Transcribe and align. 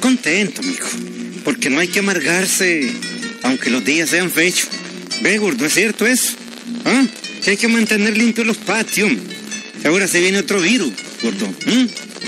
Contento, 0.00 0.60
amigo. 0.60 0.86
Porque 1.44 1.70
no 1.70 1.80
hay 1.80 1.88
que 1.88 2.00
amargarse, 2.00 2.92
aunque 3.42 3.70
los 3.70 3.84
días 3.84 4.10
sean 4.10 4.30
fechos. 4.30 4.68
Ve, 5.22 5.38
gordo, 5.38 5.64
¿es 5.64 5.74
cierto 5.74 6.06
eso? 6.06 6.34
¿Ah? 6.84 7.04
Si 7.40 7.50
hay 7.50 7.56
que 7.56 7.68
mantener 7.68 8.16
limpios 8.16 8.46
los 8.46 8.58
patios. 8.58 9.10
Ahora 9.84 10.06
se 10.06 10.20
viene 10.20 10.38
otro 10.38 10.60
virus, 10.60 10.92
gordo. 11.22 11.52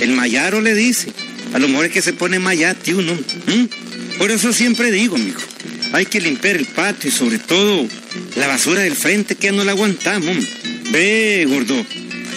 El 0.01 0.11
mayaro 0.13 0.61
le 0.61 0.75
dice. 0.75 1.09
A 1.53 1.59
lo 1.59 1.69
mejor 1.69 1.87
es 1.87 1.93
que 1.93 2.03
se 2.03 2.13
pone 2.13 2.39
mayate 2.39 2.95
uno. 2.95 3.17
Por 4.19 4.31
eso 4.31 4.53
siempre 4.53 4.91
digo, 4.91 5.17
amigo. 5.17 5.41
Hay 5.93 6.07
que 6.07 6.21
limpiar 6.21 6.57
el 6.57 6.67
patio 6.67 7.11
y 7.11 7.13
sobre 7.13 7.39
todo 7.39 7.87
la 8.37 8.49
basura 8.49 8.81
del 8.81 8.97
frente 8.97 9.37
que 9.37 9.49
ya 9.49 9.53
no 9.53 9.65
la 9.65 9.73
aguantamos. 9.73 10.37
Ve, 10.91 11.47
gordo. 11.49 11.85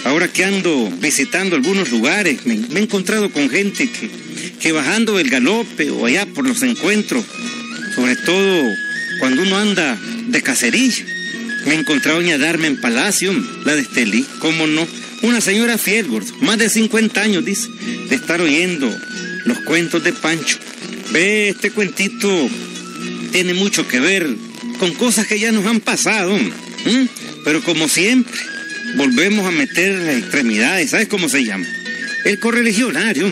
Ahora 0.04 0.28
que 0.28 0.44
ando 0.46 0.92
visitando 1.00 1.56
algunos 1.56 1.92
lugares, 1.92 2.46
me, 2.46 2.58
me 2.58 2.80
he 2.80 2.84
encontrado 2.84 3.32
con 3.32 3.50
gente 3.50 3.90
que, 3.90 4.27
que 4.60 4.72
bajando 4.72 5.18
del 5.18 5.30
galope 5.30 5.90
o 5.92 6.06
allá 6.06 6.26
por 6.26 6.48
los 6.48 6.62
encuentros, 6.64 7.24
sobre 7.96 8.16
todo 8.16 8.64
cuando 9.20 9.42
uno 9.42 9.58
anda 9.58 9.98
de 10.28 10.42
cacería, 10.42 10.94
me 11.66 11.76
he 11.76 11.80
encontrado 11.80 12.20
doña 12.20 12.38
Darme 12.38 12.68
en 12.68 12.80
Palacio, 12.80 13.34
la 13.66 13.76
de 13.76 13.82
Estelí, 13.82 14.26
cómo 14.40 14.68
no, 14.68 14.88
una 15.24 15.42
señora 15.42 15.78
fiel, 15.78 16.08
más 16.42 16.58
de 16.58 16.70
50 16.70 17.22
años, 17.22 17.44
dice, 17.44 17.68
de 18.10 18.16
estar 18.16 18.40
oyendo 18.42 18.90
los 19.46 19.60
cuentos 19.62 20.04
de 20.04 20.14
Pancho. 20.14 20.58
Ve, 21.12 21.50
este 21.50 21.72
cuentito 21.72 22.50
tiene 23.32 23.54
mucho 23.54 23.88
que 23.88 24.00
ver 24.00 24.28
con 24.80 24.94
cosas 24.94 25.28
que 25.28 25.40
ya 25.40 25.52
nos 25.52 25.66
han 25.66 25.80
pasado, 25.80 26.38
pero 27.44 27.62
como 27.64 27.88
siempre, 27.88 28.40
volvemos 28.96 29.46
a 29.46 29.52
meter 29.52 29.94
las 30.00 30.18
extremidades, 30.18 30.92
¿sabes 30.92 31.08
cómo 31.08 31.28
se 31.28 31.44
llama? 31.44 31.66
El 32.26 32.40
correligionario, 32.40 33.32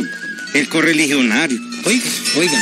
el 0.55 0.69
correligionario. 0.69 1.59
Oigan, 1.83 2.11
oigan. 2.37 2.61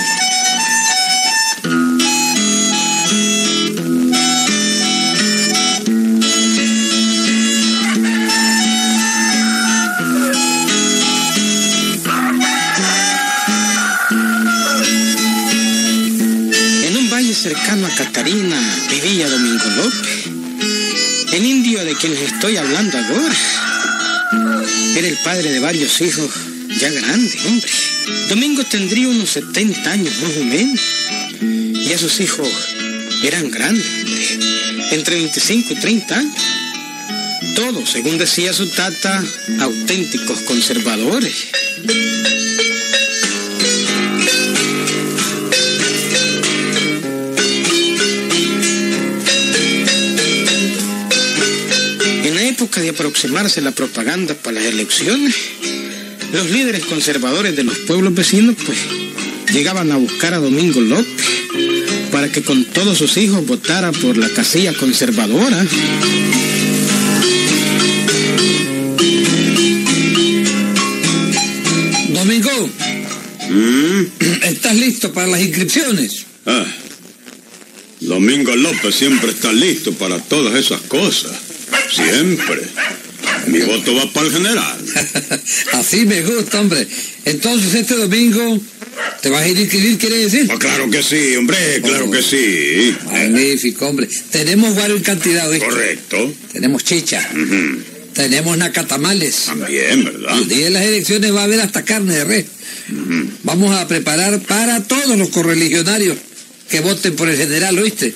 En 16.83 16.97
un 16.97 17.09
valle 17.11 17.35
cercano 17.35 17.85
a 17.85 17.89
Catarina 17.91 18.59
vivía 18.89 19.29
Domingo 19.29 19.65
López, 19.77 20.25
el 21.31 21.45
indio 21.45 21.85
de 21.85 21.93
quien 21.93 22.13
les 22.15 22.23
estoy 22.23 22.57
hablando 22.57 22.97
ahora. 22.97 23.35
Era 24.97 25.07
el 25.07 25.17
padre 25.23 25.51
de 25.51 25.59
varios 25.59 26.01
hijos 26.01 26.52
ya 26.83 26.91
grandes, 26.91 27.45
hombre. 27.45 27.71
Domingo 28.27 28.65
tendría 28.65 29.07
unos 29.07 29.29
70 29.29 29.89
años 29.89 30.13
más 30.21 30.35
o 30.35 30.43
menos. 30.43 30.81
Y 31.41 31.91
esos 31.93 32.19
hijos 32.19 32.49
eran 33.23 33.49
grandes, 33.49 33.85
hombre. 33.85 34.89
Entre 34.91 35.15
25 35.15 35.73
y 35.73 35.75
30 35.77 36.17
años. 36.17 36.35
Todos, 37.55 37.89
según 37.89 38.17
decía 38.17 38.51
su 38.51 38.67
tata, 38.67 39.23
auténticos 39.61 40.39
conservadores. 40.41 41.47
En 52.25 52.35
la 52.35 52.43
época 52.43 52.81
de 52.81 52.89
aproximarse 52.89 53.61
la 53.61 53.71
propaganda 53.71 54.33
para 54.33 54.59
las 54.59 54.65
elecciones, 54.65 55.33
los 56.33 56.49
líderes 56.49 56.83
conservadores 56.85 57.55
de 57.55 57.63
los 57.63 57.77
pueblos 57.79 58.13
vecinos 58.13 58.55
pues 58.65 58.77
llegaban 59.53 59.91
a 59.91 59.97
buscar 59.97 60.33
a 60.33 60.39
Domingo 60.39 60.81
López 60.81 61.25
para 62.11 62.31
que 62.31 62.41
con 62.41 62.65
todos 62.65 62.97
sus 62.97 63.17
hijos 63.17 63.45
votara 63.45 63.91
por 63.91 64.17
la 64.17 64.29
casilla 64.29 64.73
conservadora. 64.73 65.65
Domingo, 72.09 72.69
¿estás 74.43 74.75
listo 74.75 75.13
para 75.13 75.27
las 75.27 75.41
inscripciones? 75.41 76.25
Ah, 76.45 76.65
Domingo 77.99 78.55
López 78.55 78.95
siempre 78.95 79.31
está 79.31 79.53
listo 79.53 79.93
para 79.93 80.19
todas 80.19 80.55
esas 80.55 80.81
cosas. 80.81 81.31
Siempre. 81.91 82.61
Mi 83.47 83.59
voto 83.59 83.95
va 83.95 84.11
para 84.11 84.27
el 84.27 84.33
general. 84.33 84.85
Así 85.73 86.05
me 86.05 86.21
gusta, 86.21 86.61
hombre. 86.61 86.87
Entonces 87.25 87.73
este 87.73 87.95
domingo 87.95 88.59
te 89.21 89.29
vas 89.29 89.43
a 89.43 89.47
ir 89.47 89.57
a 89.57 89.61
inscribir, 89.61 89.97
quiere 89.97 90.17
decir. 90.17 90.47
Ah, 90.51 90.57
claro 90.59 90.89
que 90.89 91.03
sí, 91.03 91.35
hombre, 91.35 91.81
claro 91.81 92.09
que 92.11 92.21
sí. 92.21 92.95
Magnífico, 93.05 93.87
hombre. 93.87 94.07
Tenemos 94.31 94.75
varios 94.75 94.99
en 94.99 95.03
cantidad, 95.03 95.49
¿oíste? 95.49 95.65
Correcto. 95.65 96.33
Tenemos 96.51 96.83
chicha, 96.83 97.27
tenemos 98.13 98.57
nacatamales. 98.57 99.45
También, 99.45 100.03
¿verdad? 100.03 100.37
El 100.37 100.47
día 100.47 100.65
de 100.65 100.71
las 100.71 100.83
elecciones 100.83 101.33
va 101.33 101.41
a 101.41 101.43
haber 101.45 101.61
hasta 101.61 101.83
carne 101.83 102.15
de 102.15 102.23
res. 102.25 102.45
Vamos 103.43 103.75
a 103.75 103.87
preparar 103.87 104.39
para 104.41 104.83
todos 104.83 105.17
los 105.17 105.29
correligionarios 105.29 106.17
que 106.69 106.79
voten 106.81 107.15
por 107.15 107.29
el 107.29 107.37
general, 107.37 107.77
¿oíste? 107.79 108.13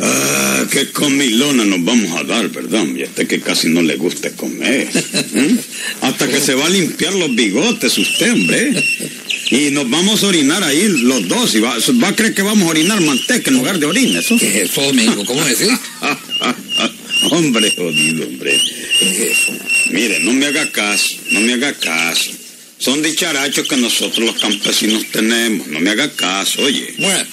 Ah, 0.00 0.66
qué 0.70 0.90
comilona 0.90 1.64
nos 1.64 1.84
vamos 1.84 2.18
a 2.18 2.24
dar, 2.24 2.48
¿verdad? 2.48 2.84
Y 2.96 3.02
a 3.02 3.06
usted 3.06 3.26
que 3.28 3.40
casi 3.40 3.68
no 3.68 3.80
le 3.82 3.96
gusta 3.96 4.30
comer. 4.30 4.88
¿Mm? 5.32 5.58
Hasta 6.00 6.28
que 6.28 6.40
se 6.40 6.54
va 6.54 6.66
a 6.66 6.70
limpiar 6.70 7.14
los 7.14 7.34
bigotes 7.34 7.96
usted, 7.96 8.32
hombre. 8.32 8.84
Y 9.50 9.70
nos 9.70 9.88
vamos 9.88 10.24
a 10.24 10.26
orinar 10.26 10.64
ahí 10.64 10.88
los 10.88 11.28
dos. 11.28 11.54
Y 11.54 11.60
va, 11.60 11.76
va 12.02 12.08
a 12.08 12.16
creer 12.16 12.34
que 12.34 12.42
vamos 12.42 12.66
a 12.66 12.70
orinar 12.70 13.00
manteca 13.00 13.50
en 13.50 13.56
lugar 13.56 13.78
de 13.78 13.86
orina, 13.86 14.18
¿eso? 14.18 14.36
¿Qué 14.38 14.48
es 14.48 14.70
eso, 14.70 14.82
Domingo? 14.82 15.24
¿Cómo 15.24 15.44
decís? 15.44 15.68
hombre 17.30 17.70
jodido, 17.70 18.26
hombre. 18.26 18.60
¿Qué 18.98 19.10
es 19.10 19.38
eso? 19.38 19.52
Mire, 19.90 20.20
no 20.20 20.32
me 20.32 20.46
haga 20.46 20.70
caso, 20.72 21.16
no 21.30 21.40
me 21.40 21.54
haga 21.54 21.72
caso. 21.74 22.32
Son 22.78 23.02
dicharachos 23.02 23.68
que 23.68 23.76
nosotros 23.76 24.26
los 24.26 24.38
campesinos 24.40 25.06
tenemos. 25.12 25.68
No 25.68 25.80
me 25.80 25.90
haga 25.90 26.10
caso, 26.10 26.62
oye. 26.62 26.94
Bueno, 26.98 27.24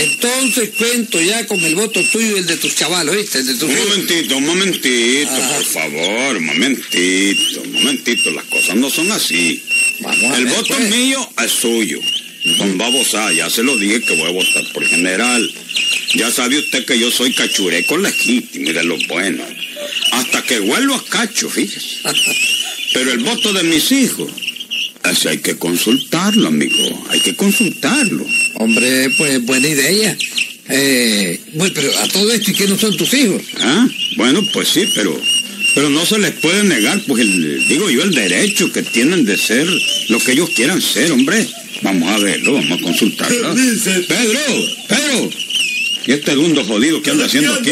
entonces 0.00 0.70
cuento 0.76 1.20
ya 1.20 1.46
con 1.46 1.60
el 1.60 1.74
voto 1.74 2.00
tuyo 2.12 2.36
y 2.36 2.38
el 2.38 2.46
de 2.46 2.56
tus 2.56 2.74
chavalos. 2.74 3.14
El 3.16 3.46
de 3.46 3.54
tus 3.54 3.62
Un 3.62 3.76
momentito, 3.76 4.36
un 4.36 4.46
momentito, 4.46 5.30
por 5.30 5.64
favor, 5.64 6.36
un 6.36 6.44
momentito, 6.46 7.62
un 7.62 7.72
momentito. 7.72 8.30
Las 8.30 8.44
cosas 8.44 8.76
no 8.76 8.90
son 8.90 9.10
así. 9.12 9.62
Vamos 10.00 10.38
El 10.38 10.44
ver, 10.46 10.54
voto 10.54 10.74
pues. 10.76 10.90
mío 10.90 11.30
es 11.44 11.50
suyo. 11.52 12.00
Don 12.58 12.78
Babosa, 12.78 13.32
ya 13.32 13.50
se 13.50 13.62
lo 13.62 13.76
dije 13.76 14.00
que 14.00 14.16
voy 14.16 14.28
a 14.28 14.32
votar 14.32 14.64
por 14.72 14.86
general. 14.86 15.52
Ya 16.14 16.30
sabe 16.30 16.58
usted 16.58 16.86
que 16.86 16.98
yo 16.98 17.10
soy 17.10 17.34
cachureco 17.34 17.98
legítimo 17.98 18.70
y 18.70 18.72
de 18.72 18.82
lo 18.84 18.96
bueno. 19.08 19.44
Hasta 20.12 20.42
que 20.42 20.58
vuelvo 20.60 20.94
a 20.94 21.04
cacho, 21.04 21.50
fíjese. 21.50 21.98
Pero 22.94 23.12
el 23.12 23.18
voto 23.18 23.52
de 23.52 23.62
mis 23.64 23.92
hijos, 23.92 24.30
ese 25.10 25.28
hay 25.30 25.38
que 25.38 25.56
consultarlo, 25.56 26.48
amigo. 26.48 27.06
Hay 27.10 27.20
que 27.20 27.34
consultarlo. 27.34 28.24
Hombre, 28.54 29.10
pues 29.16 29.42
buena 29.44 29.68
idea. 29.68 30.16
Eh, 30.68 31.40
bueno, 31.54 31.72
pero 31.74 31.98
a 31.98 32.08
todo 32.08 32.30
esto, 32.32 32.50
¿y 32.50 32.54
qué 32.54 32.68
no 32.68 32.78
son 32.78 32.96
tus 32.96 33.12
hijos? 33.14 33.42
¿Ah? 33.60 33.88
Bueno, 34.16 34.42
pues 34.52 34.68
sí, 34.68 34.84
pero, 34.94 35.20
pero 35.74 35.90
no 35.90 36.06
se 36.06 36.18
les 36.18 36.30
puede 36.32 36.62
negar, 36.64 37.00
pues 37.08 37.22
el- 37.22 37.66
digo 37.68 37.90
yo, 37.90 38.02
el 38.02 38.12
derecho 38.14 38.70
que 38.72 38.82
tienen 38.82 39.24
de 39.24 39.36
ser 39.36 39.66
lo 40.08 40.18
que 40.20 40.32
ellos 40.32 40.50
quieran 40.50 40.80
ser, 40.80 41.10
hombre. 41.12 41.46
Vamos 41.82 42.08
a 42.10 42.18
verlo, 42.18 42.52
vamos 42.54 42.78
a 42.78 42.82
consultarlo. 42.82 43.54
¿Qué 43.54 43.62
dice? 43.72 43.90
Pedro, 44.06 44.40
Pedro. 44.88 45.30
¿Y 46.06 46.12
este 46.12 46.30
segundo 46.30 46.64
jodido 46.64 47.02
que 47.02 47.10
anda 47.10 47.26
haciendo 47.26 47.52
aquí? 47.52 47.70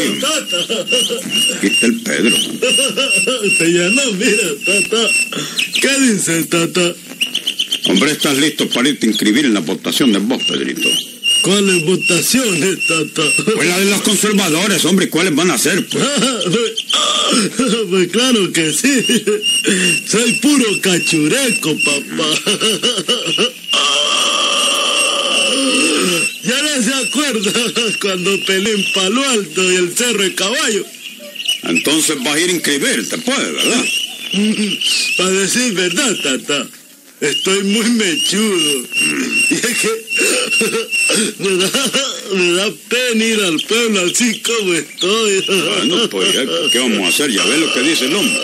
Aquí 1.57 1.67
está 1.67 1.85
el 1.87 1.95
Pedro. 2.01 2.35
Te 3.57 3.65
llenó, 3.67 4.01
mira, 4.13 4.49
tata. 4.65 5.09
¿Qué 5.81 5.99
dice, 6.01 6.43
tata? 6.45 6.95
Hombre, 7.85 8.11
¿estás 8.11 8.37
listo 8.37 8.67
para 8.69 8.89
irte 8.89 9.05
a 9.05 9.09
inscribir 9.09 9.45
en 9.45 9.53
la 9.53 9.61
votación 9.61 10.11
de 10.11 10.19
vos, 10.19 10.43
Pedrito? 10.43 10.89
¿Cuáles 11.43 11.85
votaciones, 11.85 12.87
tata? 12.87 13.23
Pues 13.55 13.67
la 13.67 13.79
de 13.79 13.85
los 13.85 14.01
conservadores, 14.01 14.83
hombre, 14.85 15.09
¿cuáles 15.09 15.35
van 15.35 15.51
a 15.51 15.57
ser? 15.57 15.85
Pues? 15.87 16.03
Pues 17.89 18.07
claro 18.11 18.51
que 18.51 18.73
sí. 18.73 19.05
Soy 20.07 20.33
puro 20.41 20.81
cachureco, 20.81 21.77
papá. 21.85 22.29
Ya 26.43 26.61
no 26.61 26.83
se 26.83 26.93
acuerda 26.93 27.51
cuando 28.01 28.45
peleé 28.45 28.73
en 28.73 28.93
Palo 28.93 29.23
Alto 29.29 29.71
y 29.71 29.75
el 29.75 29.95
Cerro 29.95 30.23
de 30.23 30.33
Caballo. 30.33 30.85
Entonces 31.63 32.17
vas 32.23 32.35
a 32.35 32.39
ir 32.39 32.49
a 32.49 32.53
inscribirte, 32.53 33.17
pues, 33.19 33.53
¿verdad? 33.53 33.85
Para 35.17 35.29
decir 35.31 35.73
verdad, 35.73 36.15
tata, 36.23 36.67
estoy 37.21 37.63
muy 37.63 37.89
mechudo. 37.91 38.87
Y 39.49 39.55
es 39.55 39.77
que 39.77 39.89
me 41.39 41.57
da, 41.57 41.91
me 42.33 42.51
da 42.53 42.71
pena 42.89 43.25
ir 43.25 43.39
al 43.41 43.59
pueblo 43.61 44.01
así 44.05 44.39
como 44.39 44.73
estoy. 44.73 45.43
Bueno, 45.47 46.09
pues, 46.09 46.33
ya, 46.33 46.45
¿qué 46.71 46.79
vamos 46.79 46.99
a 46.99 47.07
hacer? 47.07 47.31
Ya 47.31 47.43
ves 47.45 47.59
lo 47.59 47.73
que 47.73 47.81
dice 47.81 48.05
el 48.05 48.15
hombre. 48.15 48.39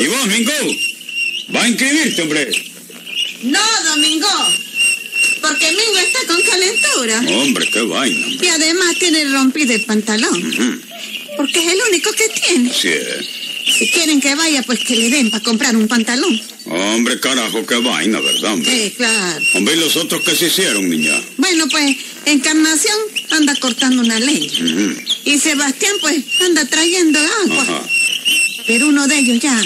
¿Y 0.00 0.06
vos, 0.06 0.26
Mingo? 0.26 0.52
Va 1.54 1.62
a 1.62 1.68
inscribirte, 1.68 2.22
hombre. 2.22 2.50
No, 3.42 3.60
Domingo. 3.84 4.28
Porque 5.40 5.72
Mingo 5.72 5.98
está 5.98 6.26
con 6.26 6.42
calentura. 6.42 7.22
Hombre, 7.40 7.68
qué 7.72 7.82
vaina. 7.82 8.26
Y 8.40 8.46
además 8.46 8.96
tiene 8.98 9.24
rompido 9.30 9.74
el 9.74 9.84
pantalón. 9.84 10.80
Porque 11.36 11.58
es 11.58 11.72
el 11.72 11.80
único 11.88 12.12
que 12.12 12.28
tiene. 12.28 12.72
Sí, 12.72 12.88
es. 12.88 13.39
Si 13.80 13.88
quieren 13.88 14.20
que 14.20 14.34
vaya, 14.34 14.62
pues 14.64 14.78
que 14.80 14.94
le 14.94 15.08
den 15.08 15.30
para 15.30 15.42
comprar 15.42 15.74
un 15.74 15.88
pantalón. 15.88 16.38
Hombre, 16.66 17.18
carajo, 17.18 17.64
qué 17.64 17.76
vaina, 17.76 18.20
¿verdad, 18.20 18.52
hombre? 18.52 18.70
Sí, 18.70 18.94
claro. 18.94 19.42
Hombre, 19.54 19.74
¿y 19.74 19.80
los 19.80 19.96
otros 19.96 20.20
qué 20.22 20.36
se 20.36 20.48
hicieron, 20.48 20.86
niña? 20.86 21.18
Bueno, 21.38 21.66
pues 21.66 21.96
Encarnación 22.26 22.98
anda 23.30 23.54
cortando 23.54 24.02
una 24.02 24.20
leña. 24.20 24.52
Y 25.24 25.38
Sebastián, 25.38 25.94
pues, 26.02 26.18
anda 26.44 26.66
trayendo 26.66 27.18
agua. 27.18 27.62
Ajá. 27.62 27.82
Pero 28.66 28.88
uno 28.88 29.08
de 29.08 29.18
ellos 29.18 29.40
ya, 29.40 29.58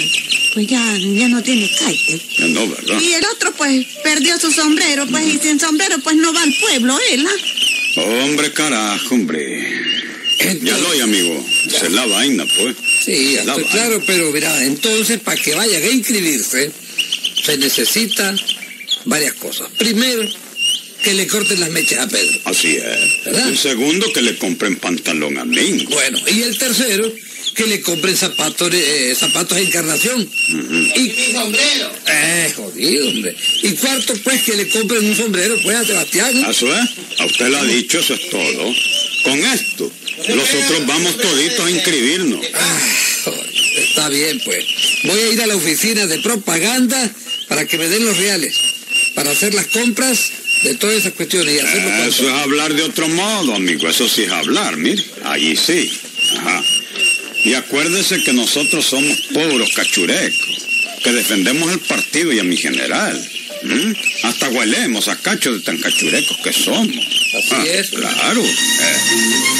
pues 0.53 0.65
ya, 0.65 0.97
ya 0.97 1.27
no 1.27 1.43
tiene 1.43 1.69
caite. 1.77 2.21
Ya 2.37 2.47
no, 2.47 2.69
¿verdad? 2.69 2.97
Y 3.01 3.11
el 3.11 3.25
otro, 3.25 3.53
pues, 3.57 3.85
perdió 4.01 4.39
su 4.39 4.49
sombrero, 4.49 5.05
pues, 5.07 5.25
y 5.27 5.39
sin 5.39 5.59
sombrero, 5.59 5.99
pues, 5.99 6.15
no 6.15 6.31
va 6.31 6.41
al 6.41 6.55
pueblo, 6.61 6.97
él, 7.11 7.27
¿ah? 7.27 8.01
Hombre, 8.23 8.53
carajo, 8.53 9.13
hombre. 9.13 9.83
Ya 10.61 10.77
lo 10.77 10.89
oye, 10.89 11.01
amigo. 11.01 11.45
Esa 11.67 11.87
es 11.87 11.91
la 11.91 12.05
vaina, 12.05 12.45
pues. 12.57 12.75
Sí, 13.05 13.35
estoy 13.35 13.63
claro, 13.65 14.01
pero 14.07 14.31
mira, 14.31 14.63
entonces 14.63 15.19
para 15.19 15.39
que 15.39 15.53
vayan 15.53 15.83
a 15.83 15.87
inscribirse 15.87 16.71
se 17.43 17.57
necesita 17.57 18.35
varias 19.05 19.33
cosas. 19.35 19.69
Primero, 19.77 20.27
que 21.03 21.13
le 21.13 21.27
corten 21.27 21.59
las 21.59 21.69
mechas 21.69 21.99
a 21.99 22.07
Pedro. 22.07 22.39
Así 22.45 22.77
es. 22.77 23.25
¿Verdad? 23.25 23.49
El 23.49 23.57
segundo, 23.59 24.11
que 24.11 24.23
le 24.23 24.35
compren 24.37 24.77
pantalón 24.77 25.37
a 25.37 25.45
mí. 25.45 25.85
Bueno, 25.87 26.17
y 26.33 26.41
el 26.41 26.57
tercero, 26.57 27.13
que 27.53 27.67
le 27.67 27.81
compren 27.81 28.17
zapatos, 28.17 28.73
eh, 28.73 29.15
zapatos 29.15 29.55
de 29.55 29.65
encarnación. 29.65 30.27
Y 30.49 30.99
mi 30.99 31.31
sombrero. 31.31 31.91
Eh, 32.07 32.53
jodido, 32.55 33.07
hombre. 33.07 33.35
Y 33.61 33.71
cuarto, 33.73 34.13
pues, 34.23 34.41
que 34.41 34.55
le 34.55 34.67
compren 34.69 35.05
un 35.05 35.15
sombrero, 35.15 35.55
pues, 35.61 35.77
a 35.77 35.85
Sebastián. 35.85 36.43
Eso 36.49 36.75
es. 36.75 36.89
A 37.19 37.25
usted 37.25 37.49
lo 37.49 37.57
ha 37.59 37.65
dicho, 37.65 37.99
eso 37.99 38.15
es 38.15 38.29
todo. 38.29 38.73
Con 39.23 39.39
esto, 39.45 39.91
nosotros 40.17 40.85
vamos 40.87 41.17
toditos 41.17 41.65
a 41.65 41.71
inscribirnos. 41.71 42.45
Ah, 42.53 42.79
está 43.77 44.09
bien, 44.09 44.39
pues. 44.43 44.65
Voy 45.03 45.19
a 45.19 45.29
ir 45.29 45.41
a 45.41 45.47
la 45.47 45.55
oficina 45.55 46.07
de 46.07 46.19
propaganda 46.19 47.11
para 47.47 47.65
que 47.67 47.77
me 47.77 47.87
den 47.87 48.05
los 48.05 48.17
reales, 48.17 48.55
para 49.13 49.31
hacer 49.31 49.53
las 49.53 49.67
compras 49.67 50.31
de 50.63 50.75
todas 50.75 50.97
esas 50.97 51.13
cuestiones 51.13 51.55
y 51.55 51.59
hacerlo 51.59 51.89
Eso 52.05 52.27
es 52.27 52.33
hablar 52.33 52.73
de 52.73 52.83
otro 52.83 53.07
modo, 53.09 53.55
amigo. 53.55 53.87
Eso 53.87 54.07
sí 54.07 54.23
es 54.23 54.31
hablar, 54.31 54.77
mire. 54.77 55.03
Allí 55.25 55.55
sí. 55.55 55.91
Ajá. 56.37 56.63
Y 57.43 57.53
acuérdese 57.53 58.23
que 58.23 58.33
nosotros 58.33 58.85
somos 58.85 59.19
puros 59.31 59.69
cachurecos, 59.75 60.65
que 61.03 61.11
defendemos 61.11 61.71
el 61.71 61.79
partido 61.79 62.33
y 62.33 62.39
a 62.39 62.43
mi 62.43 62.57
general. 62.57 63.29
Hasta 64.23 64.49
huelemos 64.49 65.07
a 65.07 65.15
cacho 65.17 65.53
de 65.53 65.59
tan 65.59 65.77
cachurecos 65.77 66.37
que 66.43 66.53
somos. 66.53 66.95
Así 67.35 67.69
es. 67.69 67.89
Claro. 67.89 68.43
Eh, 68.43 69.54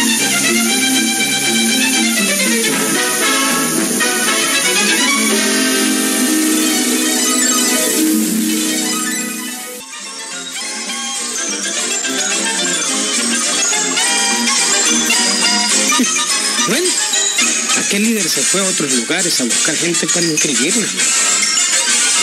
líder 18.00 18.28
se 18.28 18.42
fue 18.42 18.62
a 18.62 18.64
otros 18.64 18.92
lugares 18.94 19.40
a 19.40 19.44
buscar 19.46 19.76
gente 19.76 20.08
para 20.08 20.26
inscribirlos. 20.26 20.90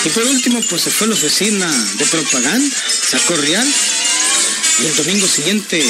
Y 0.05 0.09
por 0.09 0.25
último, 0.25 0.61
pues 0.69 0.83
se 0.83 0.91
fue 0.91 1.07
a 1.07 1.11
la 1.11 1.17
oficina 1.17 1.87
de 1.99 2.05
propaganda, 2.07 2.77
sacó 3.09 3.37
real. 3.37 3.69
Y 4.83 4.87
el 4.87 4.97
domingo 4.97 5.27
siguiente 5.29 5.83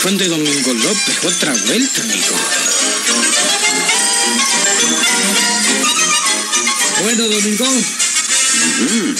fue 0.00 0.10
donde 0.10 0.28
Domingo 0.28 0.74
López, 0.74 1.24
otra 1.24 1.52
vuelta, 1.52 2.00
amigo. 2.02 2.36
Bueno, 7.02 7.28
Domingo, 7.28 7.66
mm, 8.80 9.14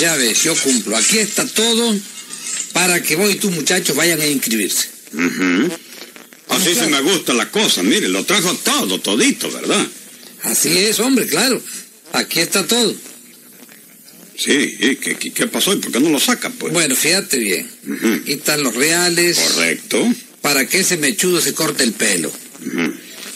ya 0.00 0.16
ves, 0.16 0.42
yo 0.42 0.54
cumplo. 0.56 0.96
Aquí 0.96 1.18
está 1.18 1.46
todo 1.46 1.96
para 2.72 3.02
que 3.02 3.16
vos 3.16 3.30
y 3.30 3.36
tus 3.36 3.52
muchachos 3.52 3.94
vayan 3.94 4.20
a 4.20 4.26
inscribirse. 4.26 4.88
Así 6.56 6.74
se 6.74 6.86
me 6.86 7.00
gusta 7.00 7.32
la 7.34 7.50
cosa. 7.50 7.82
Mire, 7.82 8.08
lo 8.08 8.24
trajo 8.24 8.54
todo, 8.54 9.00
todito, 9.00 9.50
¿verdad? 9.50 9.86
Así 10.42 10.76
es, 10.78 10.98
hombre, 11.00 11.26
claro. 11.26 11.60
Aquí 12.12 12.40
está 12.40 12.66
todo. 12.66 12.94
Sí, 14.36 14.76
¿y 14.80 14.96
qué, 14.96 15.16
qué, 15.16 15.32
qué 15.32 15.46
pasó? 15.46 15.72
¿Y 15.72 15.76
por 15.76 15.92
qué 15.92 16.00
no 16.00 16.10
lo 16.10 16.18
saca, 16.18 16.50
pues? 16.50 16.72
Bueno, 16.72 16.96
fíjate 16.96 17.38
bien. 17.38 17.70
Ujú. 17.86 18.14
Aquí 18.14 18.32
están 18.32 18.62
los 18.62 18.74
reales 18.74 19.38
Correcto. 19.38 20.12
para 20.42 20.66
que 20.66 20.80
ese 20.80 20.96
mechudo 20.96 21.40
se 21.40 21.54
corte 21.54 21.84
el 21.84 21.92
pelo. 21.92 22.32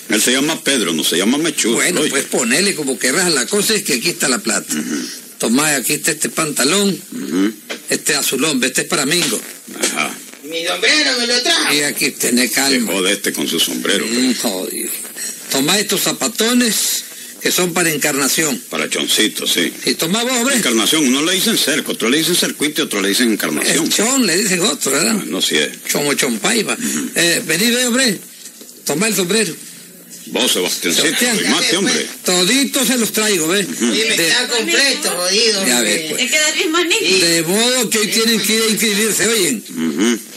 Él 0.09 0.23
se 0.23 0.33
llama 0.33 0.63
Pedro, 0.65 0.93
no 0.95 1.05
se 1.05 1.17
llama 1.19 1.39
Mechudo. 1.39 1.75
Bueno, 1.75 2.01
oye. 2.01 2.11
pues 2.11 2.25
ponele 2.25 2.75
como 2.75 2.99
querrás. 2.99 3.33
La 3.33 3.47
cosa 3.47 3.75
es 3.75 3.83
que 3.83 3.95
aquí 3.95 4.09
está 4.09 4.29
la 4.29 4.39
plata. 4.39 4.75
Tomá, 5.39 5.77
aquí 5.77 5.93
está 5.93 6.11
este 6.11 6.31
pantalón, 6.31 6.99
este 7.91 8.17
azulón, 8.17 8.63
este 8.65 8.83
es 8.83 8.87
para 8.89 9.07
Mingo. 9.07 9.41
Mi 10.61 10.67
sombrero 10.67 11.19
me 11.19 11.27
lo 11.27 11.43
trajo. 11.43 11.75
Y 11.75 11.81
aquí 11.83 12.11
tenés 12.13 12.51
Se 12.51 12.55
calma. 12.57 12.93
jode 12.93 13.13
este 13.13 13.33
con 13.33 13.47
su 13.49 13.59
sombrero. 13.61 14.05
Mm, 14.07 14.35
jodido. 14.35 14.91
Tomá 15.51 15.79
estos 15.79 16.03
zapatones 16.03 17.05
que 17.41 17.53
son 17.53 17.73
para 17.73 17.91
encarnación. 17.91 18.61
Para 18.69 18.89
choncito, 18.91 19.47
sí. 19.47 19.73
Y 19.87 19.95
tomá 19.95 20.25
vos, 20.25 20.33
hombre. 20.33 20.57
Encarnación, 20.57 21.07
uno 21.07 21.23
le 21.25 21.35
dicen 21.35 21.57
cerco, 21.57 21.93
otro 21.93 22.09
le 22.09 22.19
dicen 22.19 22.35
circuito 22.35 22.83
y 22.83 22.85
otro 22.85 23.01
le 23.01 23.11
dicen 23.11 23.33
encarnación. 23.33 23.85
El 23.85 23.93
chon, 23.93 24.27
le 24.27 24.37
dicen 24.37 24.61
otro, 24.61 24.91
¿verdad? 24.93 25.17
Ah, 25.21 25.25
No 25.27 25.41
sé. 25.41 25.71
Chomo 25.89 26.13
chompaiba. 26.15 26.77
Eh, 27.15 27.43
vení, 27.47 27.71
ve, 27.71 27.87
hombre. 27.87 28.19
Tomá 28.85 29.07
el 29.09 29.15
sombrero. 29.15 29.55
Vos, 30.31 30.53
Sebastián. 30.53 30.95
mate, 31.51 31.77
hombre. 31.77 32.07
Toditos 32.25 32.87
se 32.87 32.99
los 32.99 33.13
traigo, 33.13 33.49
¿ves? 33.49 33.67
De, 33.69 34.33
completo, 34.51 35.11
jodido. 35.11 35.67
ya 35.67 35.81
ves, 35.81 36.11
pues. 36.11 36.23
Es 36.23 36.31
que 36.31 36.39
del 36.39 36.57
mismo 36.57 36.85
niño. 36.85 37.27
De 37.27 37.43
modo 37.43 37.91
que 37.91 37.99
hoy 37.99 38.09
tienen 38.09 38.41
que 38.41 38.55
ir 38.55 38.63
a 38.63 38.67
inscribirse, 38.67 39.27
oyen. 39.27 39.65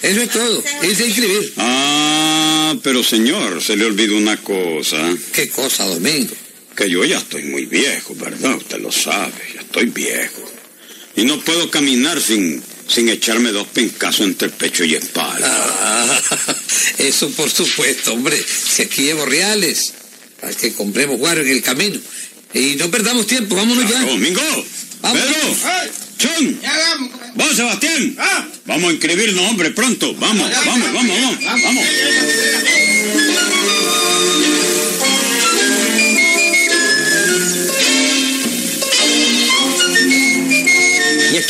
Eso 0.02 0.22
es 0.22 0.30
todo. 0.30 0.64
Irse 0.84 1.04
a 1.04 1.08
inscribir. 1.08 1.54
Ah, 1.58 2.76
pero 2.84 3.04
señor, 3.04 3.62
se 3.62 3.76
le 3.76 3.86
olvidó 3.86 4.18
una 4.18 4.38
cosa. 4.38 4.98
Qué 5.34 5.50
cosa, 5.50 5.86
Domingo. 5.86 6.34
Que 6.76 6.90
yo 6.90 7.04
ya 7.04 7.18
estoy 7.18 7.44
muy 7.44 7.66
viejo, 7.66 8.16
¿verdad? 8.16 8.56
Usted 8.56 8.80
lo 8.80 8.92
sabe, 8.92 9.34
ya 9.54 9.62
estoy 9.62 9.86
viejo. 9.86 10.50
Y 11.16 11.26
no 11.26 11.40
puedo 11.42 11.70
caminar 11.70 12.22
sin, 12.22 12.64
sin 12.92 13.10
echarme 13.10 13.52
dos 13.52 13.68
pincazos 13.68 14.28
entre 14.28 14.48
el 14.48 14.54
pecho 14.54 14.84
y 14.84 14.96
espalda. 14.96 15.48
Ah, 15.50 16.22
eso 16.98 17.30
por 17.32 17.50
supuesto, 17.50 18.14
hombre. 18.14 18.38
Si 18.38 18.82
aquí 18.82 19.04
llevo 19.04 19.26
reales, 19.26 19.94
para 20.40 20.54
que 20.54 20.74
compremos 20.74 21.18
guaro 21.18 21.42
en 21.42 21.50
el 21.50 21.62
camino. 21.62 22.00
Y 22.54 22.76
no 22.76 22.92
perdamos 22.92 23.28
tiempo, 23.28 23.56
vámonos 23.56 23.90
ya. 23.90 24.02
Domingo, 24.02 24.42
Vamos. 25.02 25.20
Pedro, 25.20 25.58
Chon, 26.18 26.62
vos, 27.36 27.56
Sebastián. 27.56 28.16
Vamos 28.66 28.90
a 28.90 28.94
inscribirnos, 28.94 29.50
hombre, 29.50 29.72
pronto. 29.72 30.14
Vamos, 30.16 30.50
vamos, 30.66 30.94
vamos, 30.94 31.18
vamos. 31.44 31.64
vamos. 31.64 31.86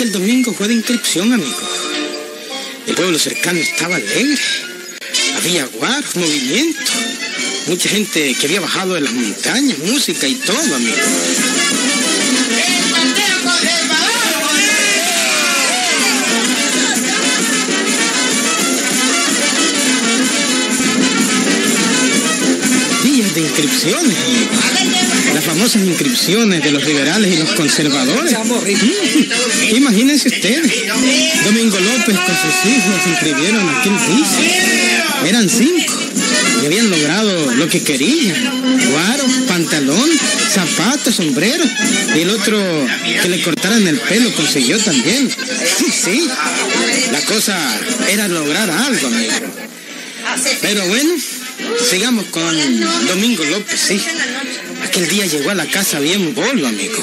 Aquel 0.01 0.13
domingo 0.13 0.51
fue 0.51 0.67
de 0.67 0.73
inscripción, 0.73 1.31
amigo. 1.31 1.59
El 2.87 2.95
pueblo 2.95 3.19
cercano 3.19 3.59
estaba 3.59 3.97
alegre. 3.97 4.41
Había 5.37 5.67
guar, 5.67 6.03
movimiento. 6.15 6.91
Mucha 7.67 7.87
gente 7.87 8.33
que 8.33 8.47
había 8.47 8.61
bajado 8.61 8.95
de 8.95 9.01
las 9.01 9.13
montañas, 9.13 9.77
música 9.77 10.27
y 10.27 10.33
todo, 10.33 10.75
amigo. 10.75 10.95
Días 23.03 23.35
de 23.35 23.41
inscripciones. 23.41 24.17
Las 25.33 25.43
famosas 25.45 25.81
inscripciones 25.83 26.63
de 26.63 26.71
los 26.71 26.85
liberales 26.85 27.33
y 27.33 27.37
los 27.37 27.51
conservadores. 27.51 28.33
Mm, 28.37 29.75
Imagínense 29.75 30.27
ustedes. 30.27 30.71
Domingo 31.45 31.79
López 31.79 32.17
con 32.17 32.35
sus 32.35 32.71
hijos 32.71 33.03
se 33.03 33.09
inscribieron 33.09 33.69
aquel 33.69 33.93
día. 33.93 35.29
Eran 35.29 35.49
cinco. 35.49 35.93
Y 36.61 36.65
habían 36.65 36.89
logrado 36.89 37.55
lo 37.55 37.67
que 37.67 37.81
querían. 37.81 38.35
Guaro, 38.91 39.23
pantalón, 39.47 40.09
zapatos, 40.51 41.15
sombrero. 41.15 41.63
Y 42.15 42.19
el 42.19 42.29
otro 42.29 42.61
que 43.21 43.29
le 43.29 43.41
cortaran 43.41 43.87
el 43.87 43.99
pelo 43.99 44.33
consiguió 44.33 44.77
también. 44.79 45.29
Sí, 45.29 45.85
sí. 45.91 46.27
La 47.11 47.21
cosa 47.21 47.57
era 48.09 48.27
lograr 48.27 48.69
algo, 48.69 49.07
amigo. 49.07 49.33
Pero 50.61 50.87
bueno, 50.87 51.13
sigamos 51.89 52.25
con 52.25 52.55
Domingo 53.07 53.43
López, 53.45 53.79
sí. 53.79 54.01
Aquel 54.91 55.07
día 55.07 55.25
llegó 55.25 55.51
a 55.51 55.55
la 55.55 55.65
casa 55.67 56.01
bien 56.01 56.35
bolo, 56.35 56.67
amigo. 56.67 57.01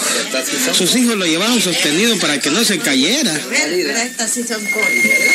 Sus 0.74 0.94
hijos 0.94 1.16
lo 1.16 1.24
llevaron 1.24 1.58
sostenido 1.58 2.18
para 2.18 2.38
que 2.38 2.50
no 2.50 2.62
se 2.62 2.78
cayera. 2.78 3.32
Pero 3.48 3.96
estas 3.96 4.30
sí 4.30 4.44
son 4.46 4.62
colis, 4.66 5.04
¿verdad? 5.04 5.34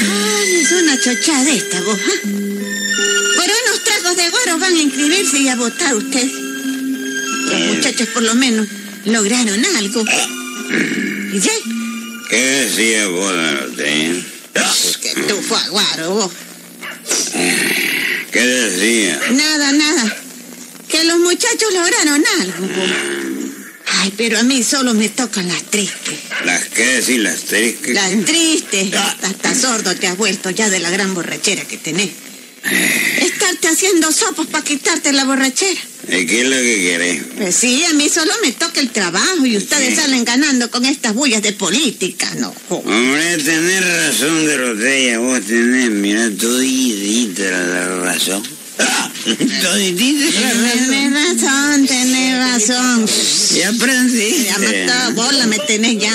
Ay, 0.00 0.54
es 0.62 0.72
una 0.72 0.98
chochada 0.98 1.52
esta, 1.52 1.82
vos. 1.82 2.00
¿ah? 2.00 2.20
Por 2.22 3.44
unos 3.44 3.84
tragos 3.84 4.16
de 4.16 4.30
guaro 4.30 4.58
van 4.58 4.74
a 4.74 4.80
inscribirse 4.80 5.38
y 5.38 5.48
a 5.48 5.56
votar 5.56 5.94
ustedes. 5.96 6.32
Los 6.32 7.60
muchachos 7.74 8.08
por 8.14 8.22
lo 8.22 8.34
menos 8.34 8.66
lograron 9.04 9.62
algo. 9.76 10.02
¿Y 11.32 11.40
ya? 11.40 11.52
¿Qué 12.30 12.36
decía 12.36 13.06
vos, 13.08 13.32
Dorotea? 13.32 14.14
Pues 14.52 14.96
que 14.98 15.14
tú 15.22 15.36
fue 15.42 15.58
a 15.58 15.68
guaro, 15.68 16.10
vos. 16.10 16.32
¿Qué 18.32 18.40
decía? 18.40 19.20
Nada, 19.32 19.72
nada. 19.72 20.16
Que 20.88 21.04
los 21.04 21.18
muchachos 21.18 21.72
lograron 21.72 22.24
algo. 22.40 22.66
vos. 22.66 22.90
Ay, 23.88 24.12
pero 24.16 24.38
a 24.38 24.42
mí 24.42 24.62
solo 24.62 24.94
me 24.94 25.08
tocan 25.08 25.46
las 25.48 25.62
tristes. 25.64 26.18
¿Las 26.44 26.64
qué 26.66 26.84
decir? 26.86 27.20
¿Las 27.20 27.40
tristes? 27.40 27.94
Las 27.94 28.24
tristes. 28.24 28.94
Hasta 28.94 29.54
sordo 29.54 29.94
te 29.94 30.06
has 30.08 30.16
vuelto 30.16 30.50
ya 30.50 30.68
de 30.68 30.80
la 30.80 30.90
gran 30.90 31.14
borrachera 31.14 31.64
que 31.64 31.76
tenés. 31.76 32.10
Estarte 33.20 33.68
haciendo 33.68 34.10
sopas 34.10 34.46
para 34.46 34.64
quitarte 34.64 35.12
la 35.12 35.24
borrachera. 35.24 35.80
¿Y 36.08 36.24
qué 36.26 36.42
es 36.42 36.48
lo 36.48 36.56
que 36.56 36.76
querés? 36.82 37.22
Pues 37.36 37.54
sí, 37.56 37.82
a 37.84 37.92
mí 37.94 38.08
solo 38.08 38.32
me 38.44 38.52
toca 38.52 38.80
el 38.80 38.90
trabajo 38.90 39.44
y 39.44 39.56
ustedes 39.56 39.90
Sí. 39.90 39.96
salen 39.96 40.24
ganando 40.24 40.70
con 40.70 40.84
estas 40.86 41.14
bullas 41.14 41.42
de 41.42 41.52
política, 41.52 42.32
¿no? 42.38 42.54
jo. 42.68 42.76
Hombre, 42.76 43.38
tenés 43.38 43.84
razón, 43.84 44.46
Dorotea, 44.46 45.18
vos 45.18 45.40
tenés, 45.44 45.90
mira, 45.90 46.30
toditita 46.38 47.42
la 47.50 47.88
razón. 48.04 48.42
La 48.76 48.84
razón. 48.84 49.96
Tenés 50.88 51.12
razón, 51.12 51.86
tenés 51.86 52.38
razón. 52.38 53.06
Y 53.54 53.62
aprendí. 53.62 54.44
Ya 54.44 54.58
matado, 54.58 55.12
bola 55.14 55.46
me 55.46 55.58
tenés 55.60 55.98
ya. 55.98 56.12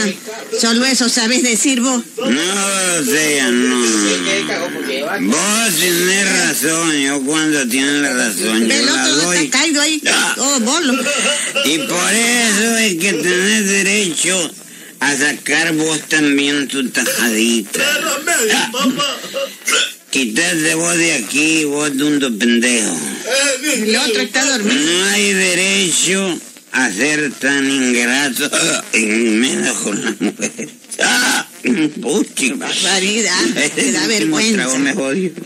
Solo 0.60 0.86
eso 0.86 1.10
sabés 1.10 1.44
decir 1.44 1.82
vos. 1.82 2.04
No, 2.18 2.26
Dorotea, 2.26 3.52
no. 3.52 3.80
Vos 5.22 5.76
tenés 5.80 6.40
razón, 6.40 6.92
yo 7.02 7.22
cuando 7.24 7.68
tienes 7.68 8.02
la 8.02 8.14
razón, 8.14 8.68
yo 8.68 8.76
El 8.76 8.86
la 8.86 9.08
doy. 9.08 9.38
está 9.38 9.58
caído 9.60 9.82
ahí. 9.82 10.02
Ah. 10.08 10.36
Oh, 10.38 10.60
bolo. 10.60 10.94
Y 11.66 11.78
por 11.80 12.14
eso 12.14 12.78
es 12.78 12.96
que 12.96 13.14
tenés 13.14 13.68
derecho 13.68 14.52
a 15.00 15.18
sacar 15.18 15.74
vos 15.74 16.00
también 16.08 16.68
tu 16.68 16.88
tajadita. 16.90 17.80
Quítate 20.12 20.76
vos 20.76 20.98
de 20.98 21.14
aquí, 21.14 21.64
vos 21.64 21.90
tonto 21.98 22.38
pendejo. 22.38 22.98
El 23.64 23.96
otro 23.96 24.22
está 24.22 24.46
dormido. 24.46 24.76
No 24.76 25.06
hay 25.06 25.34
derecho 25.34 26.40
a 26.74 26.92
ser 26.92 27.32
tan 27.32 27.70
ingrato 27.70 28.52
y 28.94 29.06
menos 29.06 29.78
con 29.78 30.04
las 30.04 30.20
mujeres. 30.20 30.70
¡Ah! 31.02 31.48
Puchi. 32.02 32.52
Barbaridad. 32.52 33.40
Te 33.74 33.92
da 33.94 34.08
vergüenza. 34.08 34.78
me. 34.80 34.92